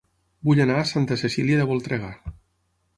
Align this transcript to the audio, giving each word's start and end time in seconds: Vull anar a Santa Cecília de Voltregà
Vull 0.49 0.61
anar 0.65 0.79
a 0.79 0.87
Santa 0.93 1.19
Cecília 1.25 1.63
de 1.63 1.71
Voltregà 1.75 2.13